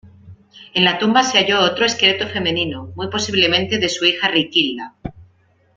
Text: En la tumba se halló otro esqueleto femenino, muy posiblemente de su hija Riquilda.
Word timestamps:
En 0.73 0.83
la 0.83 0.97
tumba 0.97 1.21
se 1.21 1.37
halló 1.37 1.59
otro 1.63 1.85
esqueleto 1.85 2.27
femenino, 2.27 2.91
muy 2.95 3.07
posiblemente 3.09 3.77
de 3.77 3.87
su 3.87 4.03
hija 4.05 4.29
Riquilda. 4.29 4.95